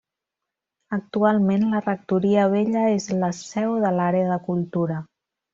Actualment 0.97 1.67
la 1.75 1.83
Rectoria 1.83 2.47
Vella 2.55 2.87
és 2.97 3.07
la 3.25 3.31
seu 3.43 3.79
de 3.85 3.95
l'Àrea 3.99 4.33
de 4.35 4.43
Cultura. 4.49 4.99